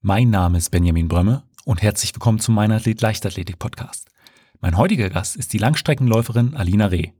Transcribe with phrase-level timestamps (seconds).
[0.00, 4.06] Mein Name ist Benjamin Brömme und herzlich willkommen zum Mein Athlet Leichtathletik Podcast.
[4.60, 7.10] Mein heutiger Gast ist die Langstreckenläuferin Alina Reh.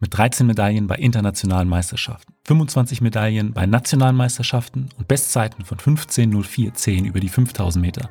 [0.00, 7.04] Mit 13 Medaillen bei internationalen Meisterschaften, 25 Medaillen bei nationalen Meisterschaften und Bestzeiten von 15.04.10
[7.04, 8.08] über die 5000 Meter,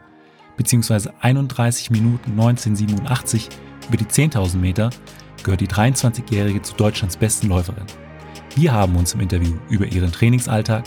[0.56, 3.50] beziehungsweise 31 Minuten 1987
[3.88, 4.92] über die 10.000 Meter,
[5.42, 7.88] gehört die 23-Jährige zu Deutschlands besten Läuferin.
[8.56, 10.86] Wir haben uns im Interview über ihren Trainingsalltag,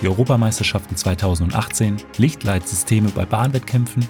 [0.00, 4.08] die Europameisterschaften 2018, Lichtleitsysteme bei Bahnwettkämpfen,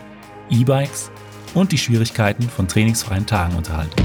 [0.50, 1.10] E-Bikes
[1.54, 4.02] und die Schwierigkeiten von trainingsfreien Tagen unterhalten.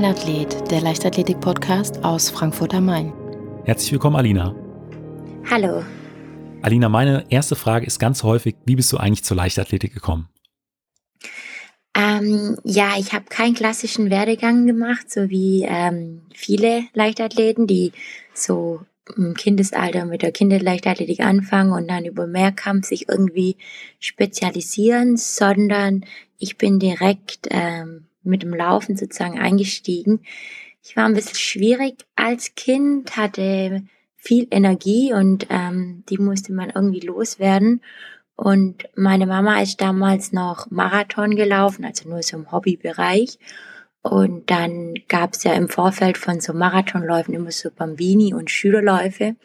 [0.00, 3.12] Mein Athlet, der Leichtathletik-Podcast aus Frankfurt am Main.
[3.66, 4.54] Herzlich willkommen, Alina.
[5.50, 5.84] Hallo.
[6.62, 10.30] Alina, meine erste Frage ist ganz häufig, wie bist du eigentlich zur Leichtathletik gekommen?
[11.94, 17.92] Ähm, ja, ich habe keinen klassischen Werdegang gemacht, so wie ähm, viele Leichtathleten, die
[18.32, 18.80] so
[19.14, 23.58] im Kindesalter mit der Kinderleichtathletik anfangen und dann über Mehrkampf sich irgendwie
[23.98, 26.06] spezialisieren, sondern
[26.38, 30.20] ich bin direkt ähm, mit dem Laufen sozusagen eingestiegen.
[30.82, 33.82] Ich war ein bisschen schwierig als Kind, hatte
[34.16, 37.80] viel Energie und ähm, die musste man irgendwie loswerden.
[38.36, 43.38] Und meine Mama ist damals noch Marathon gelaufen, also nur so im Hobbybereich.
[44.02, 49.36] Und dann gab es ja im Vorfeld von so Marathonläufen immer so Bambini und Schülerläufe.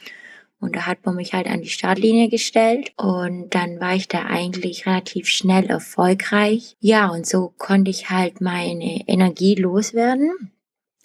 [0.66, 4.26] Und da hat man mich halt an die Startlinie gestellt und dann war ich da
[4.26, 6.76] eigentlich relativ schnell erfolgreich.
[6.80, 10.55] Ja, und so konnte ich halt meine Energie loswerden.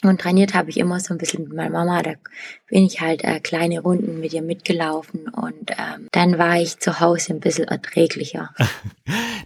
[0.02, 2.02] Und trainiert habe ich immer so ein bisschen mit meiner Mama.
[2.02, 2.12] Da
[2.68, 7.00] bin ich halt äh, kleine Runden mit ihr mitgelaufen und ähm, dann war ich zu
[7.00, 8.50] Hause ein bisschen erträglicher.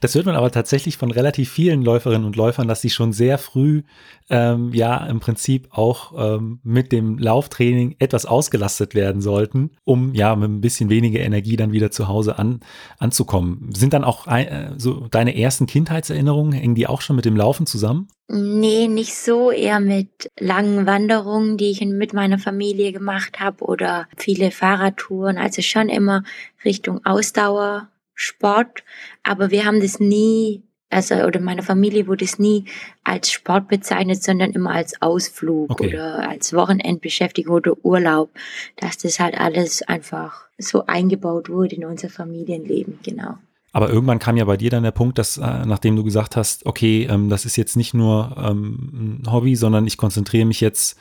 [0.01, 3.39] Das hört man aber tatsächlich von relativ vielen Läuferinnen und Läufern, dass sie schon sehr
[3.39, 3.85] früh
[4.29, 10.37] ähm, ja im Prinzip auch ähm, mit dem Lauftraining etwas ausgelastet werden sollten, um ja
[10.37, 12.61] mit ein bisschen weniger Energie dann wieder zu Hause an,
[12.99, 13.71] anzukommen.
[13.75, 17.65] Sind dann auch äh, so deine ersten Kindheitserinnerungen, hängen die auch schon mit dem Laufen
[17.65, 18.09] zusammen?
[18.27, 24.09] Nee, nicht so, eher mit langen Wanderungen, die ich mit meiner Familie gemacht habe oder
[24.17, 26.25] viele Fahrradtouren, also schon immer
[26.65, 28.83] Richtung Ausdauer Sport,
[29.25, 32.65] aber wir haben das nie, also oder meine Familie wurde es nie
[33.03, 35.89] als Sport bezeichnet, sondern immer als Ausflug okay.
[35.89, 38.31] oder als Wochenendbeschäftigung oder Urlaub,
[38.77, 43.37] dass das halt alles einfach so eingebaut wurde in unser Familienleben, genau.
[43.75, 46.65] Aber irgendwann kam ja bei dir dann der Punkt, dass äh, nachdem du gesagt hast,
[46.65, 50.97] okay, ähm, das ist jetzt nicht nur ähm, ein Hobby, sondern ich konzentriere mich jetzt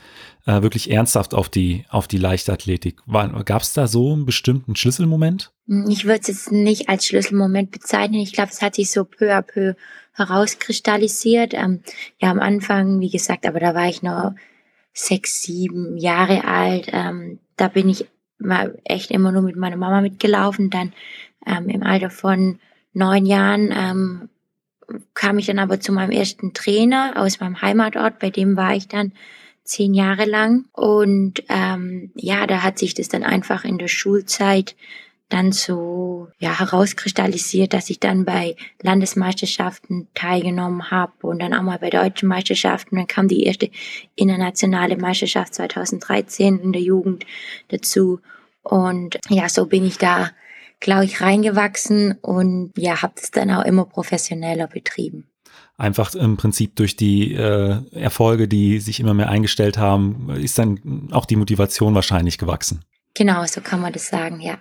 [0.48, 2.98] äh, wirklich ernsthaft auf die auf die Leichtathletik.
[3.46, 5.54] Gab es da so einen bestimmten Schlüsselmoment?
[5.68, 8.22] Hm, ich würde es jetzt nicht als Schlüsselmoment bezeichnen.
[8.22, 9.76] Ich glaube, es hat sich so peu à peu
[10.14, 11.54] herauskristallisiert.
[11.54, 11.82] Ähm,
[12.20, 14.34] ja, am Anfang, wie gesagt, aber da war ich noch
[14.94, 16.90] sechs, sieben Jahre alt.
[16.92, 18.08] Ähm, da bin ich
[18.40, 20.72] mal echt immer nur mit meiner Mama mitgelaufen.
[20.72, 20.94] Dann
[21.46, 22.60] ähm, Im Alter von
[22.94, 24.30] neun Jahren ähm,
[25.14, 28.88] kam ich dann aber zu meinem ersten Trainer aus meinem Heimatort, bei dem war ich
[28.88, 29.14] dann
[29.64, 30.66] zehn Jahre lang.
[30.74, 34.76] Und ähm, ja, da hat sich das dann einfach in der Schulzeit
[35.30, 41.80] dann so ja herauskristallisiert, dass ich dann bei Landesmeisterschaften teilgenommen habe und dann auch mal
[41.80, 42.98] bei deutschen Meisterschaften.
[42.98, 43.72] Dann kam die erste
[44.16, 47.26] internationale Meisterschaft 2013 in der Jugend
[47.70, 48.20] dazu.
[48.62, 50.30] Und ja, so bin ich da
[50.84, 55.28] glaube ich, reingewachsen und ja, habe das dann auch immer professioneller betrieben.
[55.78, 61.10] Einfach im Prinzip durch die äh, Erfolge, die sich immer mehr eingestellt haben, ist dann
[61.12, 62.84] auch die Motivation wahrscheinlich gewachsen.
[63.16, 64.60] Genau, so kann man das sagen, ja.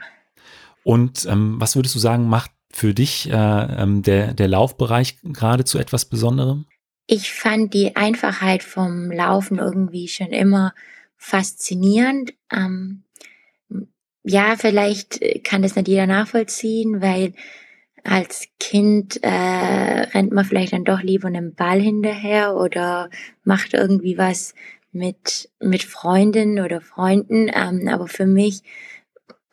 [0.84, 5.64] Und ähm, was würdest du sagen, macht für dich äh, ähm, der, der Laufbereich gerade
[5.64, 6.66] zu etwas Besonderem?
[7.06, 10.72] Ich fand die Einfachheit vom Laufen irgendwie schon immer
[11.16, 12.32] faszinierend.
[12.50, 13.04] Ähm,
[14.24, 17.32] ja, vielleicht äh, kann das nicht jeder nachvollziehen, weil
[18.04, 23.10] als Kind äh, rennt man vielleicht dann doch lieber einem Ball hinterher oder
[23.44, 24.54] macht irgendwie was
[24.90, 27.48] mit mit Freundinnen oder Freunden.
[27.52, 28.62] Ähm, aber für mich,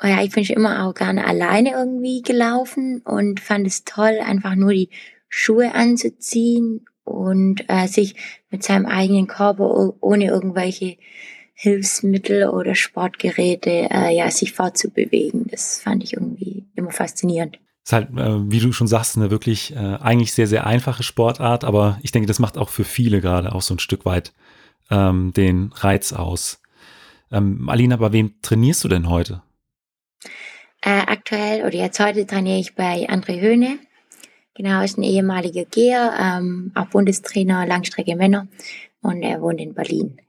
[0.02, 4.56] ja, ich bin schon immer auch gerne alleine irgendwie gelaufen und fand es toll, einfach
[4.56, 4.90] nur die
[5.30, 8.16] Schuhe anzuziehen und äh, sich
[8.50, 10.98] mit seinem eigenen Körper ohne irgendwelche
[11.62, 15.46] Hilfsmittel oder Sportgeräte äh, ja sich fortzubewegen.
[15.48, 17.60] Das fand ich irgendwie immer faszinierend.
[17.84, 21.66] Ist halt, äh, wie du schon sagst, eine wirklich äh, eigentlich sehr, sehr einfache Sportart,
[21.66, 24.32] aber ich denke, das macht auch für viele gerade auch so ein Stück weit
[24.90, 26.62] ähm, den Reiz aus.
[27.30, 29.42] Ähm, Alina, bei wem trainierst du denn heute?
[30.82, 33.80] Äh, aktuell oder jetzt heute trainiere ich bei André Höhne.
[34.56, 38.48] Genau, ist ein ehemaliger Geher, ähm, auch Bundestrainer Langstrecke Männer
[39.02, 40.22] und er wohnt in Berlin.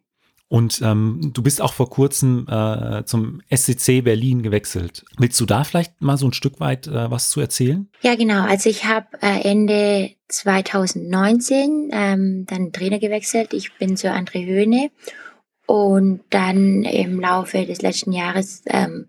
[0.51, 5.05] Und ähm, du bist auch vor kurzem äh, zum SCC Berlin gewechselt.
[5.17, 7.89] Willst du da vielleicht mal so ein Stück weit äh, was zu erzählen?
[8.03, 8.43] Ja, genau.
[8.43, 13.55] Also ich habe äh, Ende 2019 ähm, dann Trainer gewechselt.
[13.55, 14.91] Ich bin zu André Höhne
[15.67, 19.07] und dann im Laufe des letzten Jahres ähm,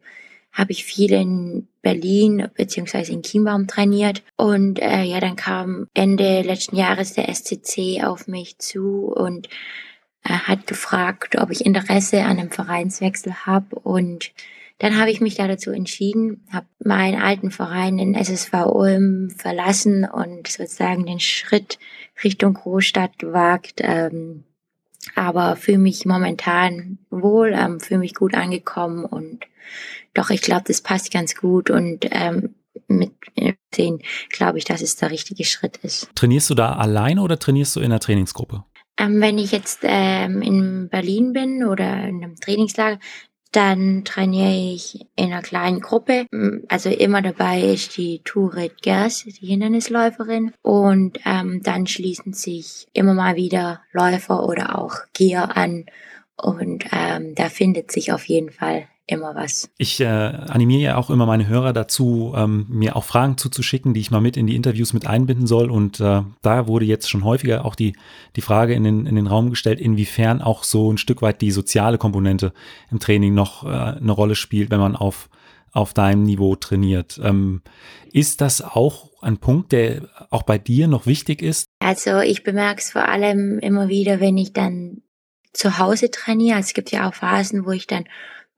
[0.52, 4.22] habe ich viel in Berlin beziehungsweise in Chiembaum trainiert.
[4.38, 9.50] Und äh, ja, dann kam Ende letzten Jahres der SCC auf mich zu und
[10.24, 13.76] er hat gefragt, ob ich Interesse an einem Vereinswechsel habe.
[13.76, 14.32] Und
[14.80, 20.06] dann habe ich mich da dazu entschieden, habe meinen alten Verein, den SSV Ulm, verlassen
[20.06, 21.80] und sozusagen den Schritt
[22.24, 23.80] Richtung Großstadt gewagt.
[23.80, 24.44] Ähm,
[25.16, 29.46] aber fühle mich momentan wohl, ähm, fühle mich gut angekommen und
[30.14, 32.56] doch, ich glaube, das passt ganz gut und ähm,
[32.88, 33.12] mit
[33.78, 36.10] den glaube ich, dass es der richtige Schritt ist.
[36.16, 38.66] Trainierst du da alleine oder trainierst du in einer Trainingsgruppe?
[38.98, 43.00] Ähm, wenn ich jetzt ähm, in Berlin bin oder in einem Trainingslager,
[43.52, 46.26] dann trainiere ich in einer kleinen Gruppe.
[46.70, 50.54] Also immer dabei ist die Turit Gers, die Hindernisläuferin.
[50.62, 55.86] Und ähm, dann schließen sich immer mal wieder Läufer oder auch Gear an.
[56.38, 59.70] Und ähm, da findet sich auf jeden Fall immer was.
[59.78, 64.00] Ich äh, animiere ja auch immer meine Hörer dazu, ähm, mir auch Fragen zuzuschicken, die
[64.00, 65.70] ich mal mit in die Interviews mit einbinden soll.
[65.70, 67.96] Und äh, da wurde jetzt schon häufiger auch die,
[68.36, 71.52] die Frage in den, in den Raum gestellt, inwiefern auch so ein Stück weit die
[71.52, 72.54] soziale Komponente
[72.90, 75.30] im Training noch äh, eine Rolle spielt, wenn man auf,
[75.72, 77.20] auf deinem Niveau trainiert.
[77.24, 77.62] Ähm,
[78.14, 81.68] ist das auch ein Punkt, der auch bei dir noch wichtig ist?
[81.80, 85.02] Also ich bemerke es vor allem immer wieder, wenn ich dann
[85.54, 86.58] zu Hause trainiere.
[86.58, 88.06] Also es gibt ja auch Phasen, wo ich dann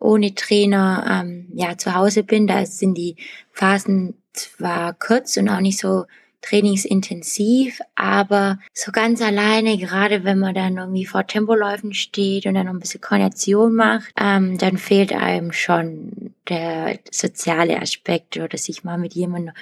[0.04, 2.46] ohne Trainer ähm, ja zu Hause bin.
[2.46, 3.16] Da sind die
[3.52, 6.06] Phasen zwar kurz und auch nicht so
[6.42, 12.66] trainingsintensiv, aber so ganz alleine, gerade wenn man dann irgendwie vor Tempoläufen steht und dann
[12.66, 18.84] noch ein bisschen Koordination macht, ähm, dann fehlt einem schon der soziale Aspekt oder sich
[18.84, 19.54] mal mit jemandem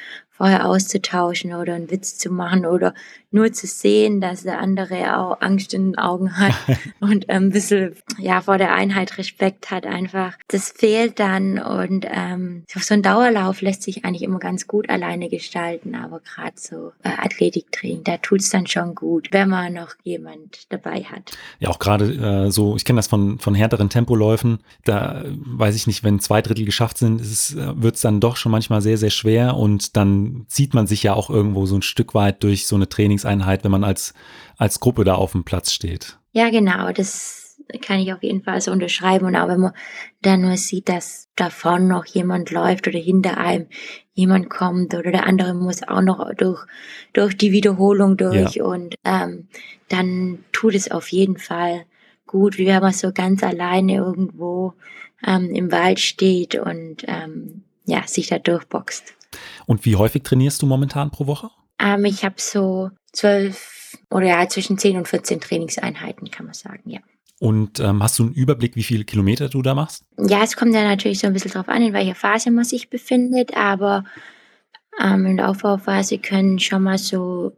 [0.41, 2.95] vorher auszutauschen oder einen Witz zu machen oder
[3.29, 6.55] nur zu sehen, dass der andere auch Angst in den Augen hat
[6.99, 10.33] und ein bisschen ja vor der Einheit Respekt hat einfach.
[10.47, 15.29] Das fehlt dann und ähm, so ein Dauerlauf lässt sich eigentlich immer ganz gut alleine
[15.29, 20.65] gestalten, aber gerade so äh, Athletiktraining, da tut's dann schon gut, wenn man noch jemand
[20.69, 21.33] dabei hat.
[21.59, 25.85] Ja, auch gerade äh, so, ich kenne das von, von härteren Tempoläufen, da weiß ich
[25.85, 29.57] nicht, wenn zwei Drittel geschafft sind, wird es dann doch schon manchmal sehr, sehr schwer
[29.57, 32.87] und dann zieht man sich ja auch irgendwo so ein Stück weit durch so eine
[32.87, 34.13] Trainingseinheit, wenn man als,
[34.57, 36.17] als Gruppe da auf dem Platz steht.
[36.31, 39.25] Ja, genau, das kann ich auf jeden Fall so unterschreiben.
[39.25, 39.73] Und auch wenn man
[40.21, 43.67] dann nur sieht, dass da vorne noch jemand läuft oder hinter einem
[44.13, 46.65] jemand kommt oder der andere muss auch noch durch,
[47.13, 48.65] durch die Wiederholung durch ja.
[48.65, 49.47] und ähm,
[49.89, 51.85] dann tut es auf jeden Fall
[52.27, 54.73] gut, wie wenn man so ganz alleine irgendwo
[55.25, 59.13] ähm, im Wald steht und ähm, ja, sich da durchboxt.
[59.65, 61.49] Und wie häufig trainierst du momentan pro Woche?
[61.79, 66.89] Ähm, ich habe so zwölf oder ja, zwischen zehn und 14 Trainingseinheiten, kann man sagen,
[66.89, 66.99] ja.
[67.39, 70.03] Und ähm, hast du einen Überblick, wie viele Kilometer du da machst?
[70.17, 72.91] Ja, es kommt ja natürlich so ein bisschen drauf an, in welcher Phase man sich
[72.91, 74.03] befindet, aber
[75.01, 77.53] ähm, in der Aufbauphase können schon mal so,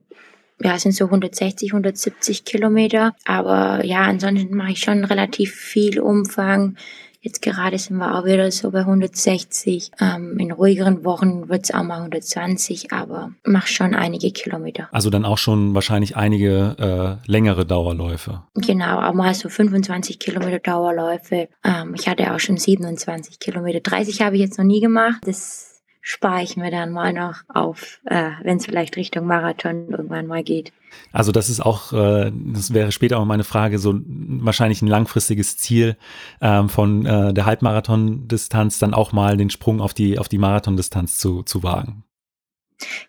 [0.61, 3.13] ja, sind so 160, 170 Kilometer.
[3.25, 6.77] Aber ja, ansonsten mache ich schon relativ viel Umfang.
[7.23, 9.91] Jetzt gerade sind wir auch wieder so bei 160.
[10.01, 14.89] Ähm, in ruhigeren Wochen wird es auch mal 120, aber mach schon einige Kilometer.
[14.91, 18.43] Also dann auch schon wahrscheinlich einige äh, längere Dauerläufe.
[18.55, 21.47] Genau, auch mal so 25 Kilometer Dauerläufe.
[21.63, 23.79] Ähm, ich hatte auch schon 27 Kilometer.
[23.79, 25.21] 30 habe ich jetzt noch nie gemacht.
[25.25, 25.72] Das
[26.05, 30.43] spare ich mir dann mal noch auf, äh, wenn es vielleicht Richtung Marathon irgendwann mal
[30.43, 30.74] geht.
[31.13, 35.57] Also das ist auch, äh, das wäre später auch meine Frage, so wahrscheinlich ein langfristiges
[35.57, 35.95] Ziel
[36.41, 41.17] ähm, von äh, der Halbmarathon-Distanz dann auch mal den Sprung auf die auf die Marathon-Distanz
[41.17, 42.03] zu, zu wagen.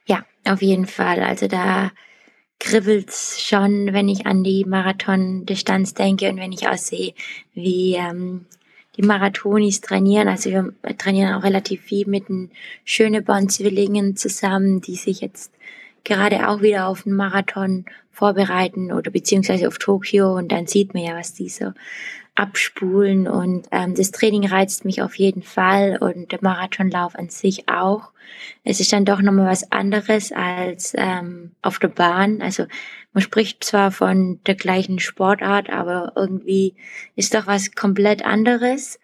[0.07, 1.21] Ja, auf jeden Fall.
[1.21, 1.91] Also da
[2.61, 7.13] kribbelt's schon, wenn ich an die Marathon-Distanz denke und wenn ich auch sehe,
[7.55, 8.47] wie ähm,
[8.97, 10.29] die Marathonis trainieren.
[10.29, 12.51] Also wir trainieren auch relativ viel mit den
[12.85, 15.53] Schöneborn-Zwillingen zusammen, die sich jetzt
[16.05, 21.03] gerade auch wieder auf den Marathon vorbereiten oder beziehungsweise auf Tokio und dann sieht man
[21.03, 21.73] ja, was die so
[22.37, 27.69] abspulen und ähm, das Training reizt mich auf jeden Fall und der Marathonlauf an sich
[27.69, 28.11] auch.
[28.65, 32.43] Es ist dann doch nochmal was anderes als ähm, auf der Bahn.
[32.43, 32.65] Also
[33.15, 36.75] man spricht zwar von der gleichen Sportart, aber irgendwie
[37.15, 38.99] ist doch was komplett anderes.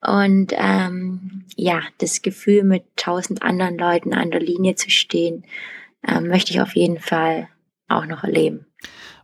[0.00, 5.44] Und ähm, ja, das Gefühl, mit tausend anderen Leuten an der Linie zu stehen,
[6.06, 7.48] ähm, möchte ich auf jeden Fall
[7.88, 8.66] auch noch erleben.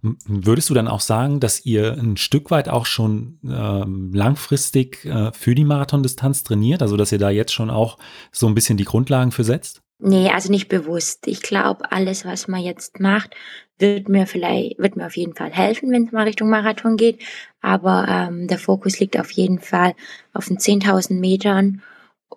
[0.02, 5.30] Würdest du dann auch sagen, dass ihr ein Stück weit auch schon ähm, langfristig äh,
[5.32, 7.98] für die Marathondistanz trainiert, also dass ihr da jetzt schon auch
[8.32, 9.82] so ein bisschen die Grundlagen für setzt?
[10.04, 11.28] Nee, also nicht bewusst.
[11.28, 13.36] Ich glaube, alles, was man jetzt macht,
[13.82, 17.20] wird mir vielleicht, wird mir auf jeden Fall helfen, wenn es mal Richtung Marathon geht.
[17.60, 19.94] Aber ähm, der Fokus liegt auf jeden Fall
[20.32, 21.82] auf den 10.000 Metern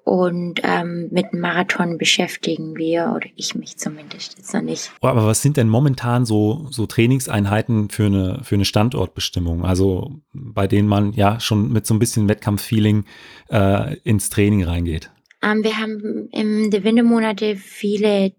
[0.04, 4.92] und ähm, mit dem Marathon beschäftigen wir, oder ich mich zumindest jetzt noch nicht.
[5.02, 9.66] Oh, aber was sind denn momentan so, so Trainingseinheiten für eine, für eine Standortbestimmung?
[9.66, 13.06] Also bei denen man ja schon mit so ein bisschen Wettkampffeeling
[13.50, 15.12] äh, ins Training reingeht?
[15.42, 18.34] Ähm, wir haben im Wintermonate viele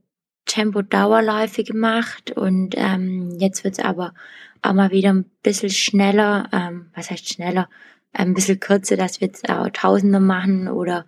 [0.47, 4.15] Tempo-Dauerläufe gemacht und ähm, jetzt wird's aber
[4.63, 6.49] auch mal wieder ein bisschen schneller.
[6.53, 7.69] Ähm, was heißt schneller?
[8.13, 11.05] Ein bisschen kürzer, dass wir jetzt auch Tausende machen oder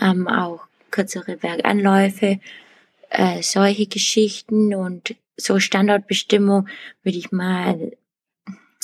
[0.00, 2.40] ähm, auch kürzere Berganläufe,
[3.10, 6.68] äh, solche Geschichten und so Standortbestimmung
[7.02, 7.92] würde ich mal,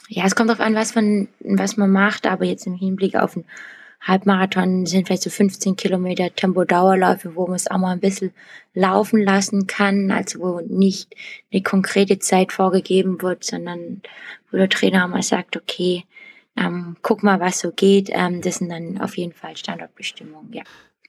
[0.08, 3.36] ja, es kommt darauf an, was man, was man macht, aber jetzt im Hinblick auf
[3.36, 3.44] einen
[4.06, 8.32] Halbmarathon sind vielleicht so 15 Kilometer Tempo-Dauerläufe, wo man es auch mal ein bisschen
[8.72, 11.14] laufen lassen kann, also wo nicht
[11.52, 14.02] eine konkrete Zeit vorgegeben wird, sondern
[14.50, 16.04] wo der Trainer auch mal sagt, okay,
[16.56, 18.08] ähm, guck mal, was so geht.
[18.12, 20.62] Ähm, das sind dann auf jeden Fall Standortbestimmungen, ja.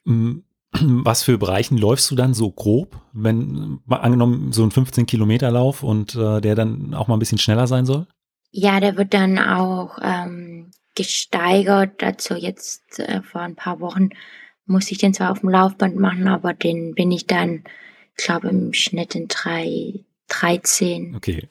[0.05, 5.51] Mm, was für Bereichen läufst du dann so grob, wenn angenommen so ein 15 Kilometer
[5.51, 8.07] Lauf und äh, der dann auch mal ein bisschen schneller sein soll?
[8.51, 12.03] Ja, der wird dann auch ähm, gesteigert.
[12.03, 14.09] Also jetzt äh, vor ein paar Wochen
[14.65, 17.63] musste ich den zwar auf dem Laufband machen, aber den bin ich dann,
[18.17, 21.47] ich glaube, im Schnitt in 3, 13, okay.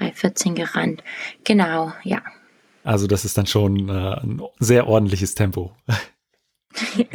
[0.00, 1.04] 3,14 gerannt.
[1.44, 2.22] Genau, ja.
[2.82, 5.76] Also das ist dann schon äh, ein sehr ordentliches Tempo.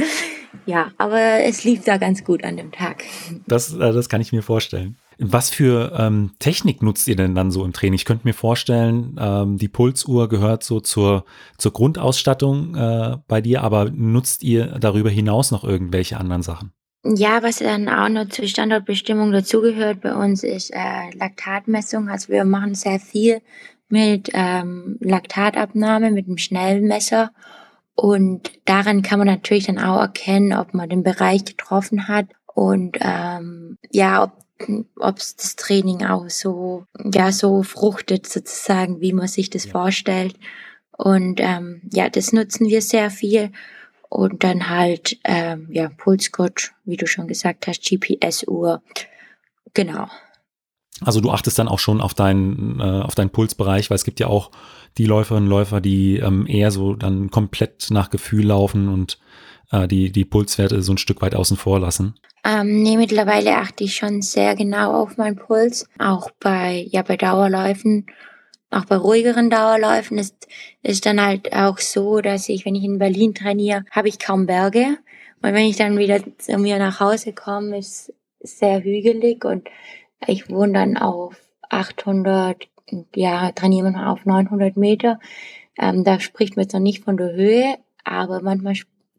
[0.68, 3.04] ja, aber es lief da ganz gut an dem Tag.
[3.48, 4.98] Das, äh, das kann ich mir vorstellen.
[5.18, 7.96] Was für ähm, Technik nutzt ihr denn dann so im Training?
[7.96, 11.26] Ich könnte mir vorstellen, ähm, die Pulsuhr gehört so zur,
[11.58, 16.72] zur Grundausstattung äh, bei dir, aber nutzt ihr darüber hinaus noch irgendwelche anderen Sachen?
[17.04, 22.10] Ja, was dann auch noch zur Standortbestimmung dazugehört bei uns ist äh, Laktatmessung.
[22.10, 23.42] Also wir machen sehr viel
[23.90, 27.32] mit ähm, Laktatabnahme, mit einem Schnellmesser.
[27.94, 32.98] Und daran kann man natürlich dann auch erkennen, ob man den Bereich getroffen hat und
[33.00, 34.45] ähm, ja, ob
[35.00, 39.72] ob das Training auch so, ja, so fruchtet sozusagen, wie man sich das ja.
[39.72, 40.36] vorstellt.
[40.98, 43.52] Und ähm, ja, das nutzen wir sehr viel.
[44.10, 48.82] Und dann halt, ähm, ja, Pulscoach, wie du schon gesagt hast, GPS-Uhr.
[49.74, 50.08] Genau.
[51.02, 54.22] Also du achtest dann auch schon auf deinen, äh, auf deinen Pulsbereich, weil es gibt
[54.22, 54.52] ja auch
[54.98, 59.20] die Läuferinnen und Läufer, die ähm, eher so dann komplett nach Gefühl laufen und
[59.72, 62.16] äh, die, die Pulswerte so ein Stück weit außen vor lassen.
[62.44, 65.90] Ähm, nee, mittlerweile achte ich schon sehr genau auf meinen Puls.
[65.98, 68.06] Auch bei, ja, bei Dauerläufen,
[68.70, 70.48] auch bei ruhigeren Dauerläufen ist,
[70.84, 74.46] ist dann halt auch so, dass ich, wenn ich in Berlin trainiere, habe ich kaum
[74.46, 74.98] Berge.
[75.42, 79.70] Und wenn ich dann wieder zu mir nach Hause komme, ist sehr hügelig und
[80.28, 81.36] ich wohne dann auf
[81.70, 82.68] 800,
[83.16, 85.20] ja, trainiere manchmal auf 900 Meter.
[85.80, 88.76] Ähm, da spricht man jetzt noch nicht von der Höhe, aber manchmal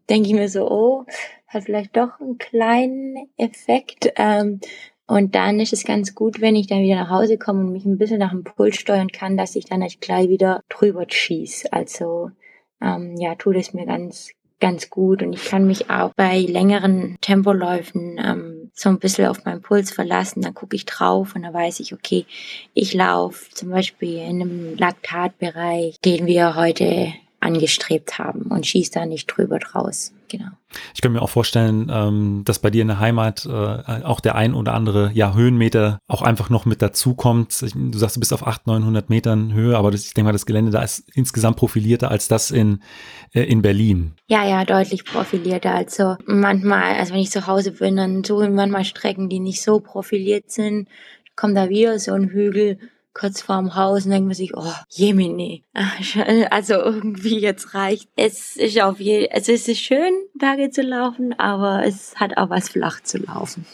[0.08, 1.04] denke ich mir so, oh,
[1.48, 4.12] hat vielleicht doch einen kleinen Effekt.
[4.16, 4.60] Ähm,
[5.06, 7.84] und dann ist es ganz gut, wenn ich dann wieder nach Hause komme und mich
[7.84, 11.72] ein bisschen nach dem Puls steuern kann, dass ich dann nicht gleich wieder drüber schieße.
[11.72, 12.30] Also
[12.82, 15.22] ähm, ja, tut es mir ganz, ganz gut.
[15.22, 19.92] Und ich kann mich auch bei längeren Tempoläufen ähm, so ein bisschen auf meinen Puls
[19.92, 20.42] verlassen.
[20.42, 22.26] Dann gucke ich drauf und dann weiß ich, okay,
[22.74, 27.12] ich laufe zum Beispiel in einem Laktatbereich, den wir heute
[27.46, 30.12] angestrebt haben und schießt da nicht drüber draus.
[30.28, 30.48] Genau.
[30.94, 34.34] Ich kann mir auch vorstellen, ähm, dass bei dir in der Heimat äh, auch der
[34.34, 37.62] ein oder andere ja, Höhenmeter auch einfach noch mit dazukommt.
[37.62, 40.72] Du sagst, du bist auf 800, 900 Metern Höhe, aber ich denke mal, das Gelände
[40.72, 42.82] da ist insgesamt profilierter als das in,
[43.32, 44.14] äh, in Berlin.
[44.26, 45.72] Ja, ja, deutlich profilierter.
[45.72, 49.62] Also manchmal, also wenn ich zu Hause bin, dann suche ich manchmal Strecken, die nicht
[49.62, 50.88] so profiliert sind.
[51.36, 52.78] Kommt da wieder so ein Hügel
[53.16, 55.64] kurz vorm Haus und denkt man sich, oh, Jemini.
[56.50, 58.08] Also irgendwie jetzt reicht.
[58.14, 62.50] Es ist auf je, also es ist schön, Berge zu laufen, aber es hat auch
[62.50, 63.64] was flach zu laufen.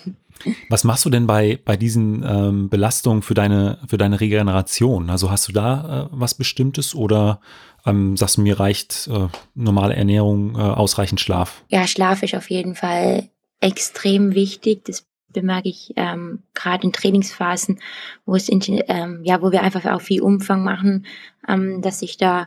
[0.69, 5.11] Was machst du denn bei, bei diesen ähm, Belastungen für deine, für deine Regeneration?
[5.11, 7.41] Also hast du da äh, was Bestimmtes oder
[7.85, 11.65] ähm, sagst du, mir reicht äh, normale Ernährung, äh, ausreichend Schlaf?
[11.69, 13.29] Ja, Schlaf ist auf jeden Fall
[13.61, 14.85] extrem wichtig.
[14.85, 17.81] Das bemerke ich ähm, gerade in Trainingsphasen,
[18.27, 21.07] wo es ähm, ja, wo wir einfach auch viel Umfang machen,
[21.49, 22.47] ähm, dass ich da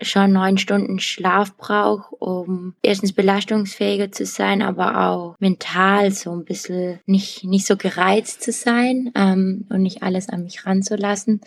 [0.00, 6.44] schon neun Stunden Schlaf brauche, um erstens belastungsfähiger zu sein, aber auch mental so ein
[6.44, 11.40] bisschen nicht, nicht so gereizt zu sein ähm, und nicht alles an mich ranzulassen.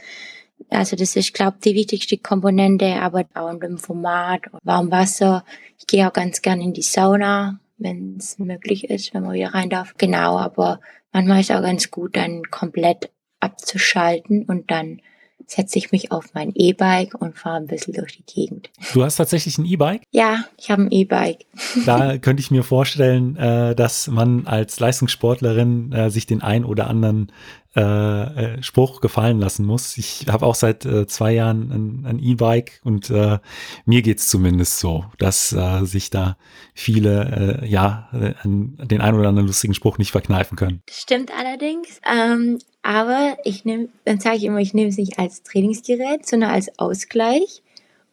[0.70, 5.46] Also das ist, glaube die wichtigste Komponente, aber auch dem Format warm Wasser.
[5.78, 9.53] Ich gehe auch ganz gern in die Sauna, wenn es möglich ist, wenn man wieder
[9.53, 9.93] rein darf.
[9.98, 10.79] Genau, aber
[11.12, 15.01] manchmal ist auch ganz gut, dann komplett abzuschalten und dann
[15.48, 18.70] setze ich mich auf mein E-Bike und fahre ein bisschen durch die Gegend.
[18.94, 20.04] Du hast tatsächlich ein E-Bike?
[20.12, 21.46] Ja, ich habe ein E-Bike.
[21.86, 26.88] Da könnte ich mir vorstellen, äh, dass man als Leistungssportlerin äh, sich den ein oder
[26.88, 27.32] anderen
[27.77, 29.98] äh, Spruch gefallen lassen muss.
[29.98, 33.38] Ich habe auch seit äh, zwei Jahren ein, E-Bike und äh,
[33.86, 36.38] mir geht's zumindest so, dass äh, sich da
[36.74, 40.82] viele äh, ja äh, den ein oder anderen lustigen Spruch nicht verkneifen können.
[40.89, 42.01] Stimmt allerdings.
[42.12, 46.51] Ähm, aber ich nehme, dann sage ich immer, ich nehme es nicht als Trainingsgerät, sondern
[46.51, 47.62] als Ausgleich.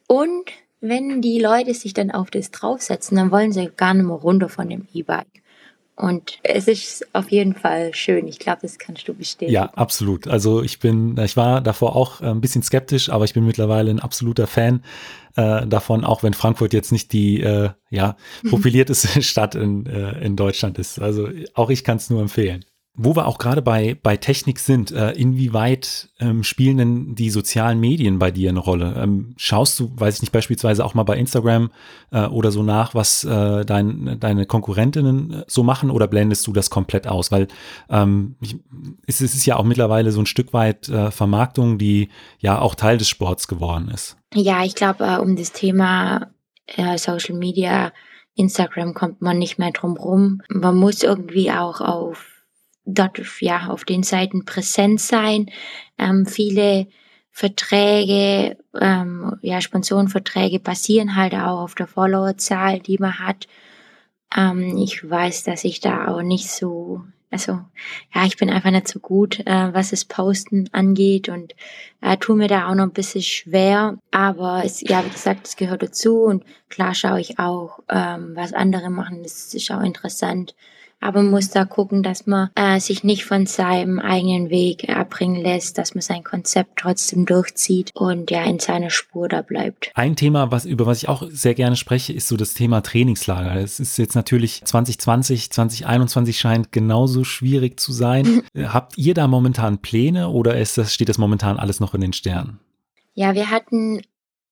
[0.09, 0.51] Und
[0.81, 4.49] wenn die Leute sich dann auf das draufsetzen, dann wollen sie gar nicht mehr runter
[4.49, 5.45] von dem E-Bike.
[5.95, 8.27] Und es ist auf jeden Fall schön.
[8.27, 9.53] Ich glaube, das kannst du bestätigen.
[9.53, 10.27] Ja, absolut.
[10.27, 14.01] Also ich bin, ich war davor auch ein bisschen skeptisch, aber ich bin mittlerweile ein
[14.01, 14.83] absoluter Fan
[15.37, 18.17] äh, davon, auch wenn Frankfurt jetzt nicht die äh, ja,
[18.51, 21.01] profilierteste Stadt in, äh, in Deutschland ist.
[21.01, 22.65] Also auch ich kann es nur empfehlen.
[22.97, 27.81] Wo wir auch gerade bei, bei Technik sind, äh, inwieweit ähm, spielen denn die sozialen
[27.81, 28.95] Medien bei dir eine Rolle?
[28.97, 31.73] Ähm, schaust du, weiß ich nicht, beispielsweise auch mal bei Instagram
[32.13, 36.53] äh, oder so nach, was äh, dein, deine Konkurrentinnen äh, so machen oder blendest du
[36.53, 37.33] das komplett aus?
[37.33, 37.49] Weil
[37.91, 38.57] ähm, ich,
[39.09, 42.77] es, es ist ja auch mittlerweile so ein Stück weit äh, Vermarktung, die ja auch
[42.77, 44.17] Teil des Sports geworden ist.
[44.35, 46.29] Ja, ich glaube, äh, um das Thema
[46.67, 47.93] äh, Social Media,
[48.37, 50.43] Instagram kommt man nicht mehr drum rum.
[50.49, 52.34] Man muss irgendwie auch auf
[52.85, 55.51] dort ja auf den Seiten präsent sein.
[55.99, 56.87] Ähm, viele
[57.31, 63.49] Verträge, ähm, ja, Sponsorenverträge basieren halt auch auf der Followerzahl, die man hat.
[64.37, 67.61] Ähm, ich weiß, dass ich da auch nicht so, also
[68.15, 71.55] ja, ich bin einfach nicht so gut, äh, was das Posten angeht und
[72.01, 73.99] äh, tue mir da auch noch ein bisschen schwer.
[74.13, 78.53] Aber es, ja, wie gesagt, es gehört dazu und klar schaue ich auch, ähm, was
[78.53, 79.25] andere machen.
[79.25, 80.55] Das ist auch interessant
[81.05, 85.43] aber man muss da gucken, dass man äh, sich nicht von seinem eigenen Weg abbringen
[85.43, 89.91] lässt, dass man sein Konzept trotzdem durchzieht und ja in seiner Spur da bleibt.
[89.95, 93.55] Ein Thema, was über was ich auch sehr gerne spreche, ist so das Thema Trainingslager.
[93.57, 98.43] Es ist jetzt natürlich 2020, 2021 scheint genauso schwierig zu sein.
[98.57, 102.15] Habt ihr da momentan Pläne oder ist das, steht das momentan alles noch in den
[102.15, 102.61] Sternen?
[103.13, 104.01] Ja, wir hatten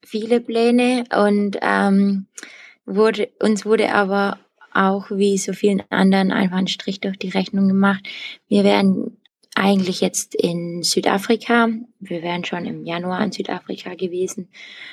[0.04, 2.26] viele Pläne und ähm,
[2.84, 4.38] wurde, uns wurde aber
[4.74, 8.06] auch wie so vielen anderen einfach einen Strich durch die Rechnung gemacht.
[8.48, 9.16] Wir wären
[9.54, 11.68] eigentlich jetzt in Südafrika.
[12.00, 14.48] Wir wären schon im Januar in Südafrika gewesen,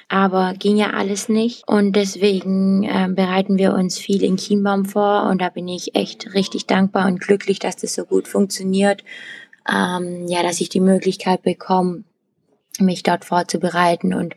[0.09, 5.23] aber ging ja alles nicht und deswegen äh, bereiten wir uns viel in Chiembaum vor
[5.29, 9.03] und da bin ich echt richtig dankbar und glücklich, dass das so gut funktioniert.
[9.71, 12.03] Ähm, ja, dass ich die Möglichkeit bekomme,
[12.79, 14.35] mich dort vorzubereiten und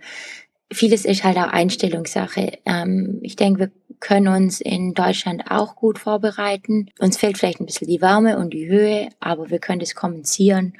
[0.73, 2.59] vieles ist halt auch Einstellungssache.
[2.65, 6.91] Ähm, ich denke, wir können uns in Deutschland auch gut vorbereiten.
[6.99, 10.75] Uns fehlt vielleicht ein bisschen die Wärme und die Höhe, aber wir können das kompensieren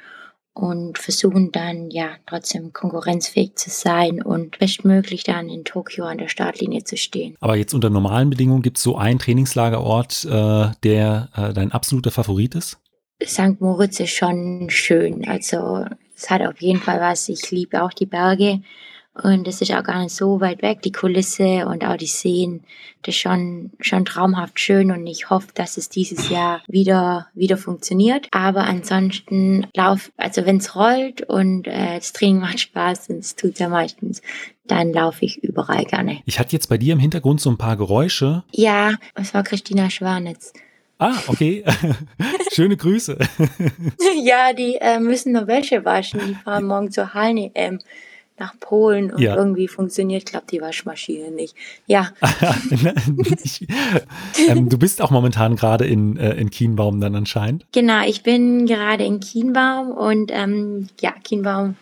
[0.53, 6.27] und versuchen dann ja trotzdem konkurrenzfähig zu sein und bestmöglich dann in Tokio an der
[6.27, 7.35] Startlinie zu stehen.
[7.39, 12.11] Aber jetzt unter normalen Bedingungen gibt es so einen Trainingslagerort, äh, der äh, dein absoluter
[12.11, 12.77] Favorit ist?
[13.23, 13.59] St.
[13.59, 15.27] Moritz ist schon schön.
[15.27, 17.29] Also es hat auf jeden Fall was.
[17.29, 18.61] Ich liebe auch die Berge.
[19.21, 22.63] Und es ist auch gar nicht so weit weg, die Kulisse und auch die Seen.
[23.03, 27.57] Das ist schon, schon traumhaft schön und ich hoffe, dass es dieses Jahr wieder, wieder
[27.57, 28.27] funktioniert.
[28.31, 33.35] Aber ansonsten lauf, also wenn es rollt und äh, das Training macht Spaß, und es
[33.35, 34.21] tut ja meistens,
[34.65, 36.21] dann laufe ich überall gerne.
[36.25, 38.43] Ich hatte jetzt bei dir im Hintergrund so ein paar Geräusche.
[38.51, 40.53] Ja, es war Christina Schwanitz.
[40.97, 41.63] Ah, okay.
[42.51, 43.17] Schöne Grüße.
[44.23, 46.19] ja, die äh, müssen noch Wäsche waschen.
[46.27, 47.79] Die fahren morgen zur Hallen EM
[48.43, 49.35] nach Polen und ja.
[49.35, 51.55] irgendwie funktioniert, klappt die Waschmaschine nicht.
[51.87, 52.11] Ja.
[53.43, 53.65] ich,
[54.47, 57.65] ähm, du bist auch momentan gerade in, äh, in Kienbaum dann anscheinend.
[57.71, 61.75] Genau, ich bin gerade in Kienbaum und ähm, ja, Kienbaum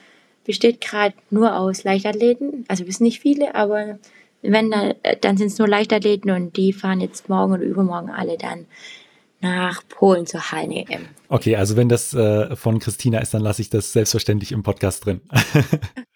[0.46, 2.66] besteht gerade nur aus Leichtathleten.
[2.68, 3.98] Also wir sind nicht viele, aber
[4.44, 8.12] wenn dann, äh, dann sind es nur Leichtathleten und die fahren jetzt morgen oder übermorgen
[8.12, 8.68] alle dann
[9.42, 10.86] nach Polen zur Hallen
[11.28, 15.06] Okay, also wenn das äh, von Christina ist, dann lasse ich das selbstverständlich im Podcast
[15.06, 15.22] drin.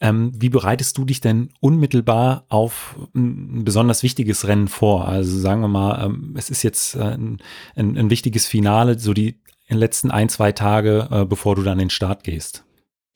[0.00, 5.08] Ähm, wie bereitest du dich denn unmittelbar auf ein besonders wichtiges Rennen vor?
[5.08, 7.42] Also sagen wir mal, ähm, es ist jetzt äh, ein,
[7.74, 11.86] ein, ein, wichtiges Finale, so die letzten ein, zwei Tage, äh, bevor du dann in
[11.86, 12.64] den Start gehst.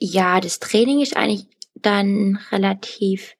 [0.01, 3.37] Ja, das Training ist eigentlich dann relativ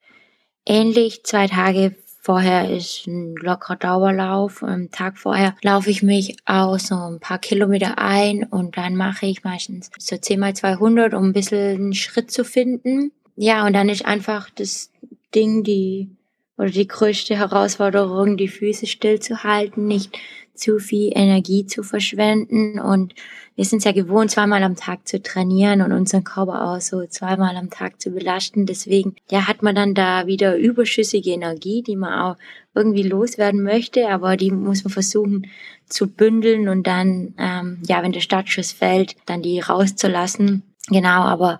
[0.65, 1.23] ähnlich.
[1.23, 4.63] Zwei Tage Vorher ist ein lockerer Dauerlauf.
[4.63, 9.25] Am Tag vorher laufe ich mich auch so ein paar Kilometer ein und dann mache
[9.25, 13.11] ich meistens so 10 mal 200, um ein bisschen einen Schritt zu finden.
[13.35, 14.91] Ja, und dann ist einfach das
[15.33, 16.09] Ding, die,
[16.57, 20.17] oder die größte Herausforderung, die Füße stillzuhalten, nicht
[20.53, 23.15] zu viel Energie zu verschwenden und
[23.55, 27.55] wir sind ja gewohnt, zweimal am Tag zu trainieren und unseren Körper auch so zweimal
[27.55, 28.65] am Tag zu belasten.
[28.65, 32.37] Deswegen, ja, hat man dann da wieder überschüssige Energie, die man auch
[32.73, 35.47] irgendwie loswerden möchte, aber die muss man versuchen
[35.87, 40.63] zu bündeln und dann, ähm, ja, wenn der Startschuss fällt, dann die rauszulassen.
[40.89, 41.59] Genau, aber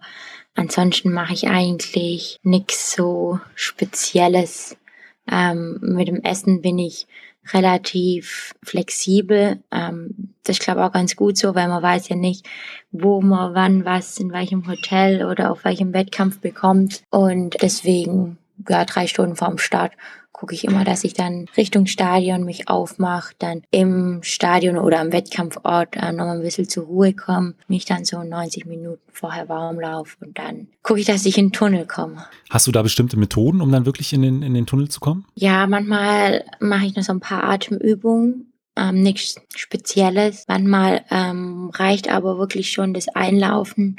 [0.56, 4.78] ansonsten mache ich eigentlich nichts so Spezielles.
[5.32, 7.08] Ähm, mit dem Essen bin ich
[7.52, 9.60] relativ flexibel.
[9.72, 12.46] Ähm, das ist, glaube auch ganz gut so, weil man weiß ja nicht,
[12.92, 17.04] wo man wann was in welchem Hotel oder auf welchem Wettkampf bekommt.
[17.10, 18.38] Und deswegen,
[18.68, 19.94] ja, drei Stunden vorm Start
[20.44, 25.14] gucke ich immer, dass ich dann Richtung Stadion mich aufmache, dann im Stadion oder am
[25.14, 29.80] Wettkampfort äh, nochmal ein bisschen zur Ruhe komme, mich dann so 90 Minuten vorher warm
[29.80, 32.26] laufe und dann gucke ich, dass ich in den Tunnel komme.
[32.50, 35.24] Hast du da bestimmte Methoden, um dann wirklich in den, in den Tunnel zu kommen?
[35.36, 38.52] Ja, manchmal mache ich noch so ein paar Atemübungen.
[38.76, 40.44] Ähm, nichts Spezielles.
[40.50, 43.96] Manchmal ähm, reicht aber wirklich schon das Einlaufen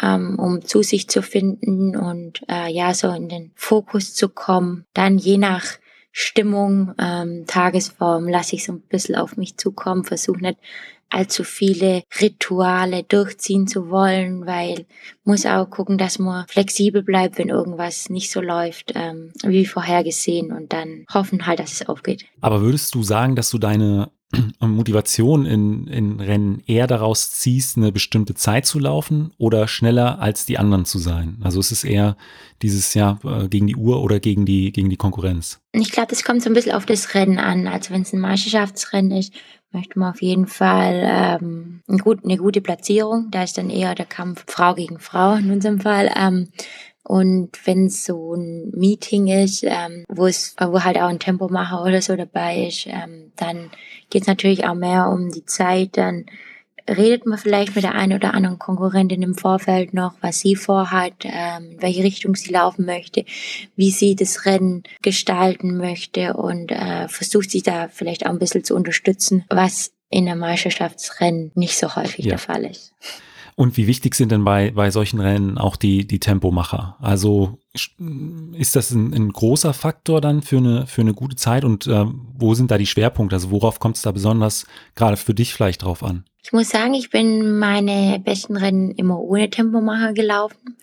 [0.00, 4.84] ähm, um zu sich zu finden und äh, ja, so in den Fokus zu kommen.
[4.94, 5.64] Dann je nach
[6.12, 10.58] Stimmung, ähm, Tagesform lasse ich so ein bisschen auf mich zukommen, versuche nicht
[11.12, 14.86] allzu viele Rituale durchziehen zu wollen, weil
[15.24, 20.52] muss auch gucken, dass man flexibel bleibt, wenn irgendwas nicht so läuft, ähm, wie vorhergesehen
[20.52, 22.24] und dann hoffen halt, dass es aufgeht.
[22.40, 24.10] Aber würdest du sagen, dass du deine
[24.60, 30.46] Motivation in, in Rennen eher daraus ziehst, eine bestimmte Zeit zu laufen oder schneller als
[30.46, 31.38] die anderen zu sein?
[31.42, 32.16] Also ist es eher
[32.62, 35.60] dieses Jahr äh, gegen die Uhr oder gegen die, gegen die Konkurrenz?
[35.72, 37.66] Ich glaube, das kommt so ein bisschen auf das Rennen an.
[37.66, 39.32] Also wenn es ein Meisterschaftsrennen ist,
[39.72, 43.28] möchte man auf jeden Fall ähm, eine, gut, eine gute Platzierung.
[43.30, 46.10] Da ist dann eher der Kampf Frau gegen Frau in unserem Fall.
[46.14, 46.48] Ähm,
[47.04, 51.82] und wenn es so ein Meeting ist, ähm, wo es, wo halt auch ein Tempomacher
[51.82, 53.70] oder so dabei ist, ähm, dann
[54.10, 55.96] geht es natürlich auch mehr um die Zeit.
[55.96, 56.26] Dann
[56.88, 61.14] redet man vielleicht mit der einen oder anderen Konkurrentin im Vorfeld noch, was sie vorhat,
[61.24, 63.24] ähm, in welche Richtung sie laufen möchte,
[63.76, 68.64] wie sie das Rennen gestalten möchte und äh, versucht sich da vielleicht auch ein bisschen
[68.64, 72.30] zu unterstützen, was in der Meisterschaftsrennen nicht so häufig ja.
[72.30, 72.94] der Fall ist.
[73.54, 76.96] Und wie wichtig sind denn bei, bei solchen Rennen auch die, die Tempomacher?
[77.00, 77.58] Also
[78.54, 82.04] ist das ein, ein großer Faktor dann für eine, für eine gute Zeit und äh,
[82.34, 83.36] wo sind da die Schwerpunkte?
[83.36, 86.24] Also worauf kommt es da besonders gerade für dich vielleicht drauf an?
[86.44, 90.76] Ich muss sagen, ich bin meine besten Rennen immer ohne Tempomacher gelaufen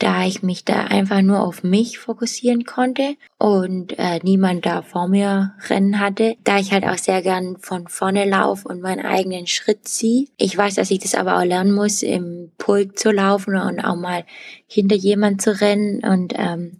[0.00, 5.08] da ich mich da einfach nur auf mich fokussieren konnte und äh, niemand da vor
[5.08, 9.46] mir rennen hatte, da ich halt auch sehr gern von vorne laufe und meinen eigenen
[9.46, 10.26] Schritt ziehe.
[10.38, 13.96] Ich weiß, dass ich das aber auch lernen muss, im Pulk zu laufen und auch
[13.96, 14.24] mal
[14.66, 16.78] hinter jemand zu rennen und ähm,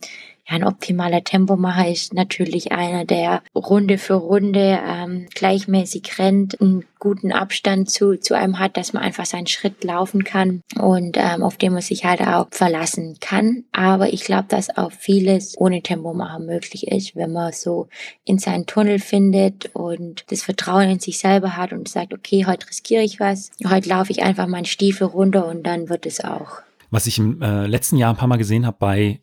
[0.51, 7.31] ein optimaler Tempomacher ist natürlich einer, der Runde für Runde ähm, gleichmäßig rennt, einen guten
[7.31, 11.57] Abstand zu, zu einem hat, dass man einfach seinen Schritt laufen kann und ähm, auf
[11.57, 13.63] den man sich halt auch verlassen kann.
[13.71, 17.87] Aber ich glaube, dass auch vieles ohne Tempomacher möglich ist, wenn man so
[18.25, 22.69] in seinen Tunnel findet und das Vertrauen in sich selber hat und sagt, okay, heute
[22.69, 26.59] riskiere ich was, heute laufe ich einfach meinen Stiefel runter und dann wird es auch.
[26.91, 29.21] Was ich im äh, letzten Jahr ein paar Mal gesehen habe bei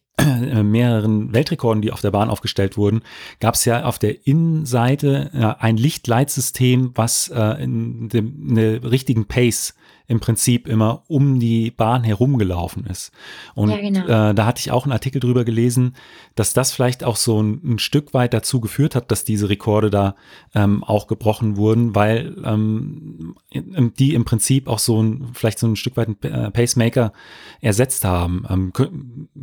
[0.63, 3.01] mehreren Weltrekorden, die auf der Bahn aufgestellt wurden,
[3.39, 8.83] gab es ja auf der Innenseite äh, ein Lichtleitsystem, was äh, in dem in der
[8.91, 9.75] richtigen Pace
[10.07, 13.11] im Prinzip immer um die Bahn herumgelaufen ist.
[13.55, 14.05] Und ja, genau.
[14.05, 15.95] äh, da hatte ich auch einen Artikel drüber gelesen,
[16.35, 19.89] dass das vielleicht auch so ein, ein Stück weit dazu geführt hat, dass diese Rekorde
[19.89, 20.15] da
[20.55, 25.75] ähm, auch gebrochen wurden, weil ähm, die im Prinzip auch so ein, vielleicht so ein
[25.75, 27.11] Stück weit ein äh, Pacemaker
[27.59, 28.45] ersetzt haben.
[28.49, 28.71] Ähm,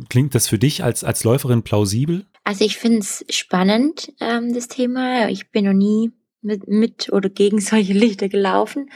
[0.09, 2.25] klingt das für dich als, als Läuferin plausibel?
[2.43, 5.29] Also ich finde es spannend, ähm, das Thema.
[5.29, 8.89] Ich bin noch nie mit, mit oder gegen solche Lichter gelaufen.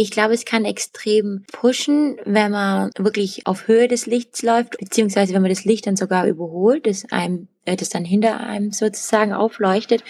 [0.00, 5.34] Ich glaube, es kann extrem pushen, wenn man wirklich auf Höhe des Lichts läuft, beziehungsweise
[5.34, 9.32] wenn man das Licht dann sogar überholt, das einem, äh, das dann hinter einem sozusagen
[9.32, 10.04] aufleuchtet.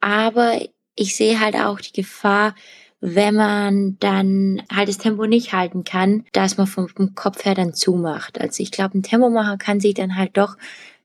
[0.00, 0.58] Aber
[0.94, 2.54] ich sehe halt auch die Gefahr,
[3.02, 7.74] wenn man dann halt das Tempo nicht halten kann, dass man vom, Kopf her dann
[7.74, 8.40] zumacht.
[8.40, 10.56] Also ich glaube, ein Tempomacher kann sich dann halt doch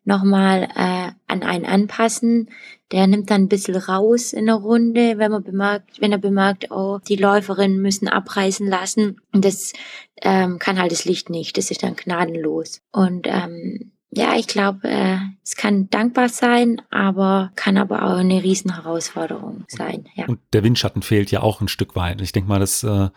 [0.05, 2.49] nochmal äh, an einen anpassen.
[2.91, 6.71] Der nimmt dann ein bisschen raus in der Runde, wenn man bemerkt, wenn er bemerkt,
[6.71, 9.19] oh, die Läuferinnen müssen abreißen lassen.
[9.33, 9.73] Und das
[10.21, 11.57] ähm, kann halt das Licht nicht.
[11.57, 12.81] Das ist dann gnadenlos.
[12.91, 18.41] Und ähm, ja, ich glaube, äh, es kann dankbar sein, aber kann aber auch eine
[18.43, 20.05] riesen Herausforderung sein.
[20.15, 20.25] Ja.
[20.27, 22.21] Und der Windschatten fehlt ja auch ein Stück weit.
[22.21, 23.09] Ich denke mal, dass äh,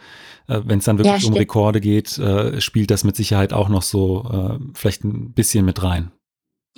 [0.48, 3.68] äh wenn es dann wirklich ja, um Rekorde geht, äh, spielt das mit Sicherheit auch
[3.68, 6.11] noch so äh, vielleicht ein bisschen mit rein.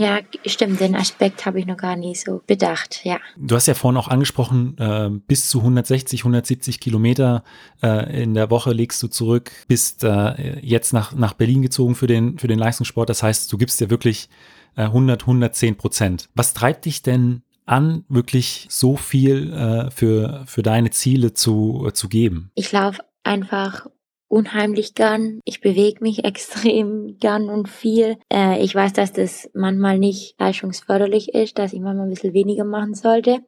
[0.00, 3.18] Ja, stimmt, den Aspekt habe ich noch gar nie so bedacht, ja.
[3.36, 7.44] Du hast ja vorhin auch angesprochen, äh, bis zu 160, 170 Kilometer
[7.82, 12.06] äh, in der Woche legst du zurück, bist äh, jetzt nach, nach Berlin gezogen für
[12.06, 13.10] den, für den Leistungssport.
[13.10, 14.30] Das heißt, du gibst dir wirklich
[14.76, 16.30] 100, äh, 110 Prozent.
[16.34, 21.92] Was treibt dich denn an, wirklich so viel äh, für, für deine Ziele zu, äh,
[21.92, 22.52] zu geben?
[22.54, 23.84] Ich laufe einfach
[24.30, 25.40] unheimlich gern.
[25.44, 28.16] Ich bewege mich extrem gern und viel.
[28.32, 32.64] Äh, ich weiß, dass das manchmal nicht leistungsförderlich ist, dass ich manchmal ein bisschen weniger
[32.64, 33.40] machen sollte.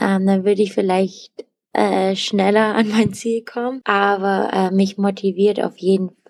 [0.00, 3.80] Ähm, dann würde ich vielleicht äh, schneller an mein Ziel kommen.
[3.84, 6.23] Aber äh, mich motiviert auf jeden Fall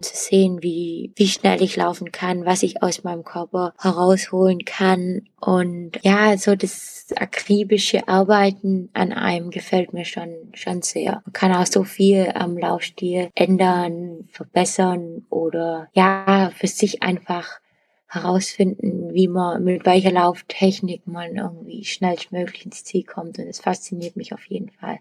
[0.00, 5.28] zu sehen, wie, wie schnell ich laufen kann, was ich aus meinem Körper herausholen kann.
[5.40, 11.22] Und ja, so das akribische Arbeiten an einem gefällt mir schon, schon sehr.
[11.24, 17.60] Man kann auch so viel am Laufstil ändern, verbessern oder ja, für sich einfach
[18.06, 23.38] herausfinden, wie man mit welcher Lauftechnik man irgendwie schnellstmöglich ins Ziel kommt.
[23.38, 24.98] Und es fasziniert mich auf jeden Fall.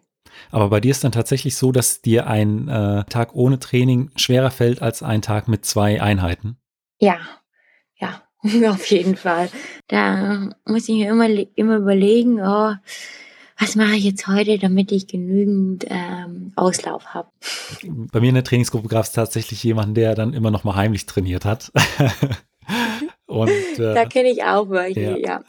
[0.51, 4.51] Aber bei dir ist dann tatsächlich so, dass dir ein äh, Tag ohne Training schwerer
[4.51, 6.57] fällt als ein Tag mit zwei Einheiten?
[6.99, 7.19] Ja,
[7.99, 8.21] ja,
[8.69, 9.49] auf jeden Fall.
[9.87, 12.73] Da muss ich mir immer, immer überlegen, oh,
[13.59, 17.29] was mache ich jetzt heute, damit ich genügend ähm, Auslauf habe.
[17.83, 21.05] Bei mir in der Trainingsgruppe gab es tatsächlich jemanden, der dann immer noch mal heimlich
[21.05, 21.71] trainiert hat.
[23.25, 25.17] Und, äh, da kenne ich auch welche, ja.
[25.17, 25.43] ja.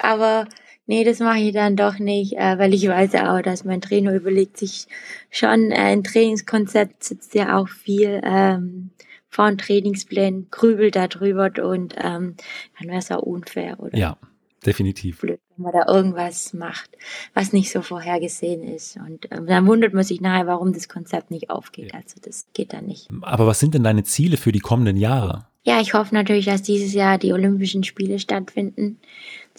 [0.00, 0.46] Aber
[0.88, 3.80] nee, das mache ich dann doch nicht, äh, weil ich weiß ja auch, dass mein
[3.80, 4.88] Trainer überlegt sich
[5.30, 8.90] schon, äh, ein Trainingskonzept sitzt ja auch viel ähm,
[9.28, 12.34] vor dem Trainingsplan, grübelt darüber und ähm,
[12.78, 13.96] dann wäre es auch unfair, oder?
[13.96, 14.16] Ja,
[14.64, 15.20] definitiv.
[15.20, 16.90] Blöd, wenn man da irgendwas macht,
[17.34, 18.96] was nicht so vorhergesehen ist.
[18.96, 21.92] Und ähm, dann wundert man sich nachher, warum das Konzept nicht aufgeht.
[21.92, 22.00] Ja.
[22.00, 23.08] Also das geht dann nicht.
[23.20, 25.46] Aber was sind denn deine Ziele für die kommenden Jahre?
[25.64, 28.98] Ja, ich hoffe natürlich, dass dieses Jahr die Olympischen Spiele stattfinden.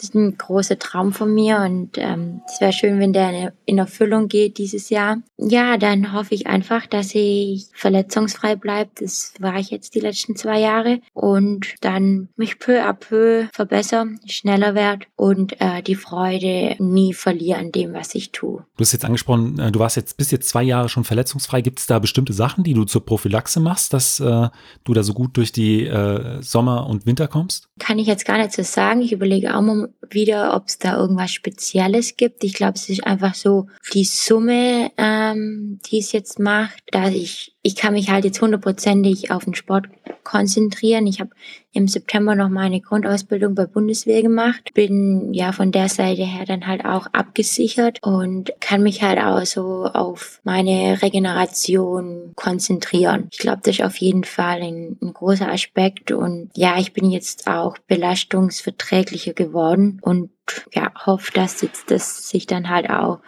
[0.00, 3.76] Das ist ein großer Traum von mir und ähm, es wäre schön, wenn der in
[3.76, 5.18] Erfüllung geht dieses Jahr.
[5.36, 8.90] Ja, dann hoffe ich einfach, dass ich verletzungsfrei bleibe.
[8.98, 14.06] Das war ich jetzt die letzten zwei Jahre und dann mich peu à peu verbessere,
[14.24, 18.64] schneller werde und äh, die Freude nie verliere an dem, was ich tue.
[18.78, 21.60] Du hast jetzt angesprochen, äh, du warst jetzt bis jetzt zwei Jahre schon verletzungsfrei.
[21.60, 24.48] Gibt es da bestimmte Sachen, die du zur Prophylaxe machst, dass äh,
[24.84, 27.68] du da so gut durch die äh, Sommer und Winter kommst?
[27.78, 29.02] Kann ich jetzt gar nicht so sagen.
[29.02, 32.44] Ich überlege auch mal wieder, ob es da irgendwas Spezielles gibt.
[32.44, 37.54] Ich glaube, es ist einfach so die Summe, ähm, die es jetzt macht, dass ich
[37.62, 39.88] ich kann mich halt jetzt hundertprozentig auf den Sport
[40.24, 41.06] konzentrieren.
[41.06, 41.30] Ich habe
[41.72, 46.66] im September noch meine Grundausbildung bei Bundeswehr gemacht, bin ja von der Seite her dann
[46.66, 53.28] halt auch abgesichert und kann mich halt auch so auf meine Regeneration konzentrieren.
[53.30, 57.10] Ich glaube, das ist auf jeden Fall ein, ein großer Aspekt und ja, ich bin
[57.10, 60.30] jetzt auch belastungsverträglicher geworden und
[60.74, 63.20] ja, hoffe, dass jetzt das sich dann halt auch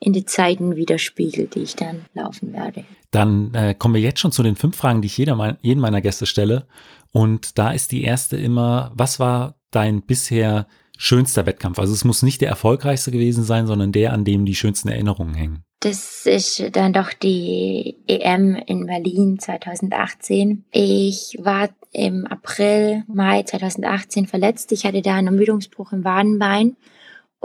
[0.00, 2.84] in die Zeiten widerspiegelt, die ich dann laufen werde.
[3.10, 5.80] Dann äh, kommen wir jetzt schon zu den fünf Fragen, die ich jeder mein, jeden
[5.80, 6.66] meiner Gäste stelle.
[7.12, 10.66] Und da ist die erste immer, was war dein bisher
[10.98, 11.78] schönster Wettkampf?
[11.78, 15.34] Also es muss nicht der erfolgreichste gewesen sein, sondern der, an dem die schönsten Erinnerungen
[15.34, 15.62] hängen.
[15.80, 20.64] Das ist dann doch die EM in Berlin 2018.
[20.72, 24.72] Ich war im April, Mai 2018 verletzt.
[24.72, 26.76] Ich hatte da einen Ermüdungsbruch im Wadenbein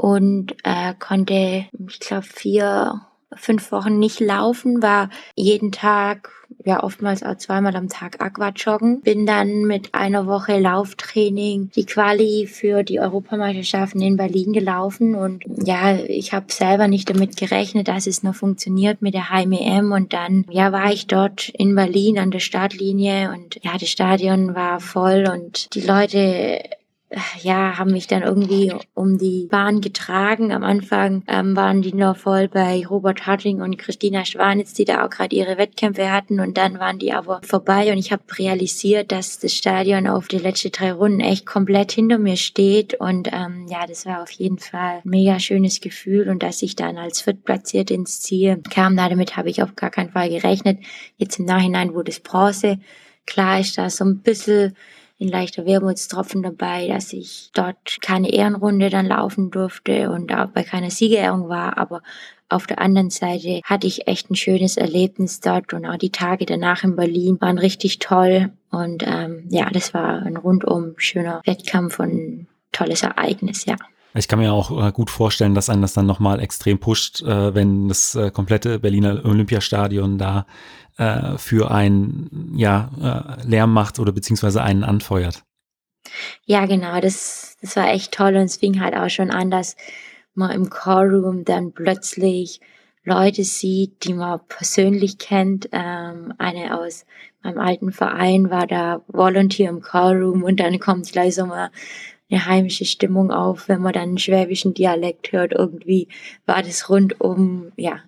[0.02, 3.02] und äh, konnte, ich glaube, vier,
[3.36, 6.32] fünf Wochen nicht laufen, war jeden Tag,
[6.66, 9.02] ja oftmals auch zweimal am Tag Aquajoggen.
[9.02, 15.44] Bin dann mit einer Woche Lauftraining die Quali für die Europameisterschaften in Berlin gelaufen und
[15.64, 20.14] ja, ich habe selber nicht damit gerechnet, dass es noch funktioniert mit der HMEM und
[20.14, 24.80] dann ja war ich dort in Berlin an der Startlinie und ja, das Stadion war
[24.80, 26.60] voll und die Leute
[27.42, 30.54] ja, haben mich dann irgendwie um die Bahn getragen.
[30.54, 35.06] Am Anfang ähm, waren die noch voll bei Robert Harting und Christina Schwanitz, die da
[35.06, 36.40] auch gerade ihre Wettkämpfe hatten.
[36.40, 40.38] Und dann waren die aber vorbei und ich habe realisiert, dass das Stadion auf die
[40.38, 42.94] letzten drei Runden echt komplett hinter mir steht.
[42.94, 46.30] Und ähm, ja, das war auf jeden Fall ein mega schönes Gefühl.
[46.30, 50.12] Und dass ich dann als Viertplatziert ins Ziel kam, damit habe ich auf gar keinen
[50.12, 50.80] Fall gerechnet.
[51.18, 52.80] Jetzt im Nachhinein wurde es Bronze.
[53.26, 54.76] Klar ist da so ein bisschen
[55.22, 60.64] ein leichter Wermutstropfen dabei, dass ich dort keine Ehrenrunde dann laufen durfte und auch bei
[60.64, 62.02] keiner Siegerehrung war, aber
[62.50, 66.46] auf der anderen Seite hatte ich echt ein schönes Erlebnis dort und auch die Tage
[66.46, 72.00] danach in Berlin waren richtig toll und ähm, ja, das war ein rundum schöner Wettkampf
[72.00, 73.76] und tolles Ereignis, ja.
[74.14, 77.56] Ich kann mir auch äh, gut vorstellen, dass einen das dann nochmal extrem pusht, äh,
[77.56, 80.46] wenn das äh, komplette Berliner Olympiastadion da
[81.38, 85.42] für einen ja, Lärm macht oder beziehungsweise einen anfeuert.
[86.46, 89.78] Ja, genau, das, das war echt toll und es fing halt auch schon an, dass
[90.36, 92.60] man im Callroom dann plötzlich
[93.04, 95.70] Leute sieht, die man persönlich kennt.
[95.72, 97.06] Ähm, eine aus
[97.42, 101.72] meinem alten Verein war da Volunteer im Callroom und dann kommt gleich so mal
[102.32, 105.54] eine heimische Stimmung auf, wenn man dann einen schwäbischen Dialekt hört.
[105.54, 106.08] Irgendwie
[106.46, 108.00] war das rundum, ja,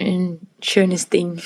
[0.00, 1.40] ein schönes Ding.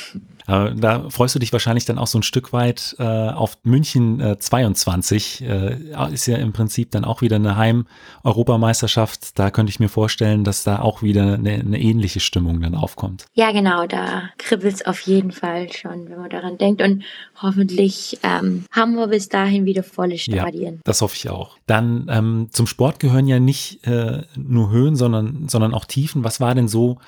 [0.46, 4.38] Da freust du dich wahrscheinlich dann auch so ein Stück weit äh, auf München äh,
[4.38, 5.42] 22.
[5.42, 5.78] Äh,
[6.12, 9.38] ist ja im Prinzip dann auch wieder eine Heim-Europameisterschaft.
[9.38, 13.24] Da könnte ich mir vorstellen, dass da auch wieder eine, eine ähnliche Stimmung dann aufkommt.
[13.32, 13.86] Ja, genau.
[13.86, 16.82] Da kribbelt es auf jeden Fall schon, wenn man daran denkt.
[16.82, 17.04] Und
[17.40, 20.74] hoffentlich ähm, haben wir bis dahin wieder volle Stadien.
[20.74, 21.56] Ja, das hoffe ich auch.
[21.66, 26.22] Dann ähm, zum Sport gehören ja nicht äh, nur Höhen, sondern, sondern auch Tiefen.
[26.22, 26.98] Was war denn so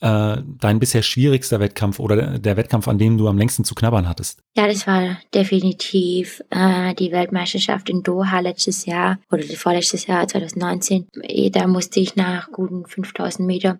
[0.00, 4.08] äh, dein bisher schwierigster Wettkampf oder der Wettkampf, an dem du am längsten zu knabbern
[4.08, 4.40] hattest?
[4.56, 11.06] Ja, das war definitiv äh, die Weltmeisterschaft in Doha letztes Jahr oder vorletztes Jahr 2019.
[11.52, 13.78] Da musste ich nach guten 5000 Meter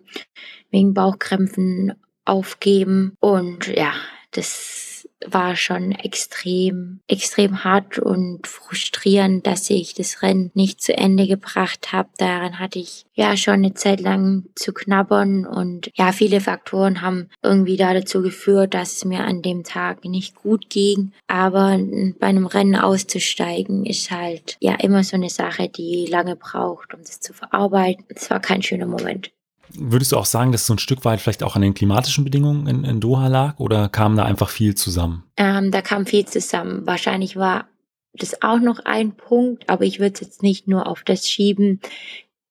[0.71, 1.93] wegen Bauchkrämpfen
[2.25, 3.93] aufgeben und ja,
[4.31, 4.94] das
[5.29, 11.91] war schon extrem, extrem hart und frustrierend, dass ich das Rennen nicht zu Ende gebracht
[11.91, 12.09] habe.
[12.17, 17.29] Daran hatte ich ja schon eine Zeit lang zu knabbern und ja, viele Faktoren haben
[17.43, 21.11] irgendwie da dazu geführt, dass es mir an dem Tag nicht gut ging.
[21.27, 21.79] Aber
[22.19, 27.01] bei einem Rennen auszusteigen ist halt ja immer so eine Sache, die lange braucht, um
[27.01, 28.05] das zu verarbeiten.
[28.09, 29.31] Es war kein schöner Moment.
[29.73, 32.67] Würdest du auch sagen, dass so ein Stück weit vielleicht auch an den klimatischen Bedingungen
[32.67, 35.23] in, in Doha lag oder kam da einfach viel zusammen?
[35.37, 36.85] Ähm, da kam viel zusammen.
[36.85, 37.67] Wahrscheinlich war
[38.13, 41.81] das auch noch ein Punkt, aber ich würde es jetzt nicht nur auf das schieben.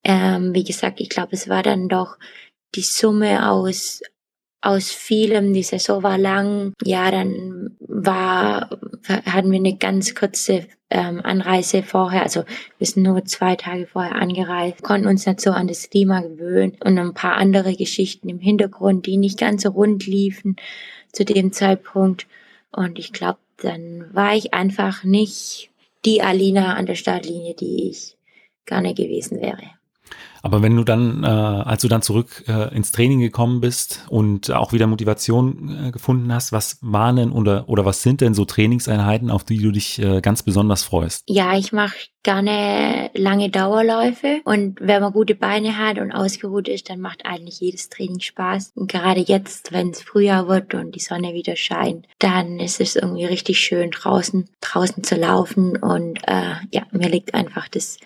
[0.03, 2.18] Ähm, wie gesagt, ich glaube, es war dann doch
[2.74, 4.03] die Summe aus
[4.64, 5.53] aus vielem.
[5.53, 6.72] Die Saison war lang.
[6.83, 8.70] Ja, dann war,
[9.27, 12.22] hatten wir eine ganz kurze ähm, Anreise vorher.
[12.22, 12.44] Also
[12.79, 16.77] wir sind nur zwei Tage vorher angereist, konnten uns nicht so an das Klima gewöhnen
[16.85, 20.57] und ein paar andere Geschichten im Hintergrund, die nicht ganz so rund liefen
[21.12, 22.27] zu dem Zeitpunkt.
[22.70, 25.70] Und ich glaube, dann war ich einfach nicht
[26.05, 28.16] die Alina an der Startlinie, die ich
[28.66, 29.62] gerne gewesen wäre.
[30.44, 34.50] Aber wenn du dann, äh, als du dann zurück äh, ins Training gekommen bist und
[34.50, 38.44] auch wieder Motivation äh, gefunden hast, was waren denn oder, oder was sind denn so
[38.44, 41.24] Trainingseinheiten, auf die du dich äh, ganz besonders freust?
[41.30, 46.90] Ja, ich mache gerne lange Dauerläufe und wenn man gute Beine hat und ausgeruht ist,
[46.90, 48.72] dann macht eigentlich jedes Training Spaß.
[48.74, 52.96] Und gerade jetzt, wenn es Frühjahr wird und die Sonne wieder scheint, dann ist es
[52.96, 57.96] irgendwie richtig schön draußen, draußen zu laufen und äh, ja, mir liegt einfach das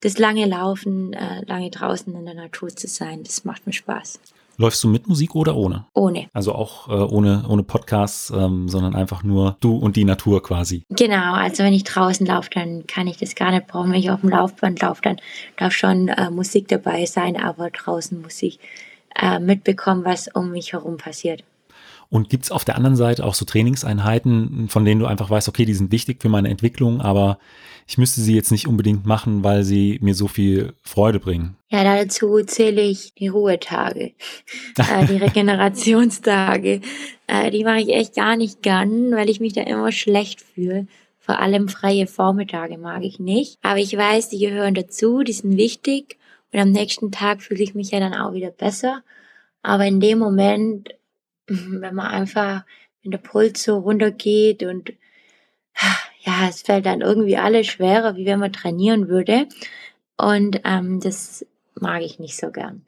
[0.00, 4.20] das lange Laufen, äh, lange draußen in der Natur zu sein, das macht mir Spaß.
[4.60, 5.86] Läufst du mit Musik oder ohne?
[5.94, 6.28] Ohne.
[6.32, 10.82] Also auch äh, ohne, ohne Podcasts, ähm, sondern einfach nur du und die Natur quasi.
[10.90, 13.92] Genau, also wenn ich draußen laufe, dann kann ich das gar nicht brauchen.
[13.92, 15.18] Wenn ich auf dem Laufband laufe, dann
[15.56, 18.58] darf schon äh, Musik dabei sein, aber draußen muss ich
[19.14, 21.44] äh, mitbekommen, was um mich herum passiert.
[22.10, 25.66] Und gibt's auf der anderen Seite auch so Trainingseinheiten, von denen du einfach weißt, okay,
[25.66, 27.38] die sind wichtig für meine Entwicklung, aber
[27.88, 31.56] ich müsste sie jetzt nicht unbedingt machen, weil sie mir so viel Freude bringen?
[31.70, 34.12] Ja, dazu zähle ich die Ruhetage,
[34.76, 36.80] äh, die Regenerationstage.
[37.26, 40.86] Äh, die mache ich echt gar nicht gern, weil ich mich da immer schlecht fühle.
[41.18, 43.58] Vor allem freie Vormittage mag ich nicht.
[43.62, 46.16] Aber ich weiß, die gehören dazu, die sind wichtig.
[46.52, 49.02] Und am nächsten Tag fühle ich mich ja dann auch wieder besser.
[49.62, 50.88] Aber in dem Moment
[51.48, 52.64] wenn man einfach,
[53.02, 54.92] wenn der Puls so runtergeht und
[56.20, 59.46] ja, es fällt dann irgendwie alles schwerer, wie wenn man trainieren würde.
[60.16, 61.46] Und ähm, das
[61.80, 62.82] mag ich nicht so gern.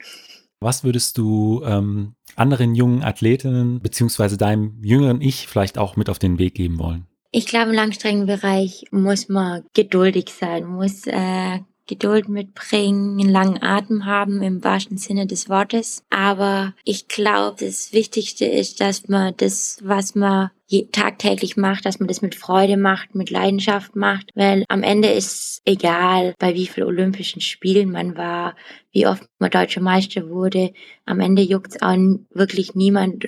[0.60, 6.18] Was würdest du ähm, anderen jungen Athletinnen beziehungsweise deinem jüngeren Ich vielleicht auch mit auf
[6.18, 7.06] den Weg geben wollen?
[7.32, 11.60] Ich glaube, im Langstreckenbereich muss man geduldig sein, muss äh,
[11.90, 16.04] Geduld mitbringen, einen langen Atem haben im wahrsten Sinne des Wortes.
[16.08, 20.50] Aber ich glaube, das Wichtigste ist, dass man das, was man
[20.92, 25.62] tagtäglich macht, dass man das mit Freude macht, mit Leidenschaft macht, weil am Ende ist
[25.64, 28.54] egal, bei wie vielen Olympischen Spielen man war,
[28.92, 30.72] wie oft man deutscher Meister wurde.
[31.06, 31.96] Am Ende juckt es auch
[32.30, 33.26] wirklich niemand,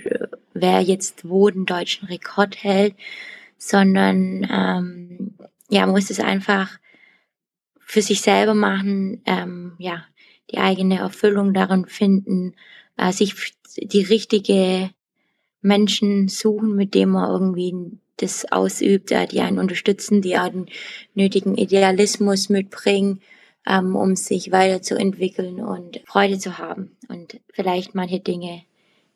[0.54, 2.94] wer jetzt wo den deutschen Rekord hält,
[3.58, 5.34] sondern ähm,
[5.68, 6.78] ja, man muss es einfach
[7.92, 10.06] für sich selber machen, ähm, ja,
[10.50, 12.54] die eigene Erfüllung darin finden,
[12.96, 13.34] äh, sich
[13.76, 14.88] die richtige
[15.60, 20.68] Menschen suchen, mit dem man irgendwie das ausübt, äh, die einen unterstützen, die auch den
[21.14, 23.20] nötigen Idealismus mitbringen,
[23.66, 28.62] ähm, um sich weiterzuentwickeln und Freude zu haben und vielleicht manche Dinge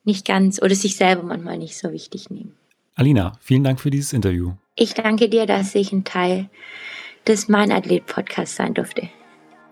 [0.05, 2.55] nicht ganz oder sich selber manchmal nicht so wichtig nehmen.
[2.95, 4.53] Alina, vielen Dank für dieses Interview.
[4.75, 6.51] Ich danke dir, dass ich ein Teil
[7.27, 9.09] des Mein Athlet Podcasts sein durfte.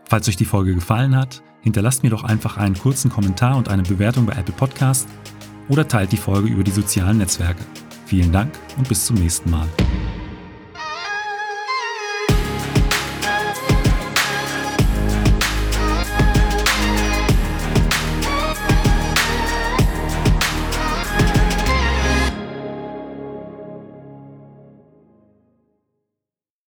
[0.09, 3.83] Falls euch die Folge gefallen hat, hinterlasst mir doch einfach einen kurzen Kommentar und eine
[3.83, 5.09] Bewertung bei Apple Podcast
[5.69, 7.65] oder teilt die Folge über die sozialen Netzwerke.
[8.07, 9.67] Vielen Dank und bis zum nächsten Mal.